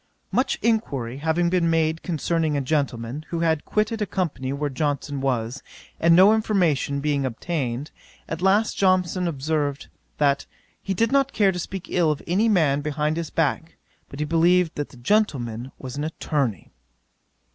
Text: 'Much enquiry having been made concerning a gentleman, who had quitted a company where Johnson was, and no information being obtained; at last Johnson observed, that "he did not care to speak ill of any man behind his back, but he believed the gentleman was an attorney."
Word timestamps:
'Much 0.31 0.57
enquiry 0.63 1.17
having 1.19 1.47
been 1.51 1.69
made 1.69 2.01
concerning 2.01 2.57
a 2.57 2.61
gentleman, 2.61 3.23
who 3.29 3.41
had 3.41 3.65
quitted 3.65 4.01
a 4.01 4.07
company 4.07 4.51
where 4.51 4.67
Johnson 4.67 5.21
was, 5.21 5.61
and 5.99 6.15
no 6.15 6.33
information 6.33 7.01
being 7.01 7.23
obtained; 7.23 7.91
at 8.27 8.41
last 8.41 8.75
Johnson 8.75 9.27
observed, 9.27 9.89
that 10.17 10.47
"he 10.81 10.95
did 10.95 11.11
not 11.11 11.33
care 11.33 11.51
to 11.51 11.59
speak 11.59 11.85
ill 11.87 12.09
of 12.11 12.23
any 12.25 12.49
man 12.49 12.81
behind 12.81 13.15
his 13.15 13.29
back, 13.29 13.77
but 14.09 14.17
he 14.19 14.25
believed 14.25 14.73
the 14.73 14.85
gentleman 14.85 15.71
was 15.77 15.97
an 15.97 16.03
attorney." 16.03 16.71